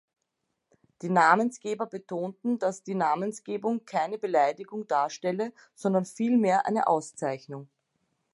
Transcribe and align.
Die 1.03 1.11
Namensgeber 1.11 1.85
betonten, 1.85 2.57
dass 2.57 2.81
die 2.81 2.95
Namensgebung 2.95 3.85
keine 3.85 4.17
Beleidigung 4.17 4.87
darstelle, 4.87 5.53
sondern 5.75 6.05
vielmehr 6.05 6.65
eine 6.65 6.87
Auszeichnung. 6.87 7.69